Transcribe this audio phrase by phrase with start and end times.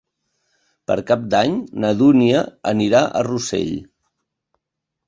[0.91, 1.53] Per Cap d'Any
[1.85, 3.75] na Dúnia anirà a Rossell.